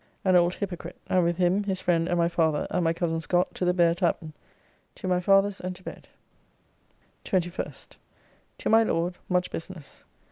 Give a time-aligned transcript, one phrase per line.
[0.25, 3.53] ]an old hypocrite, and with him, his friend and my father, and my cozen Scott
[3.53, 4.33] to the Bear Tavern.
[4.95, 6.07] To my father's and to bed.
[7.23, 7.97] 21st.
[8.57, 10.03] To my Lord, much business.